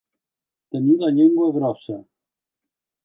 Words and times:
Tenir 0.75 0.95
la 1.03 1.11
llengua 1.17 1.51
grossa. 1.59 1.99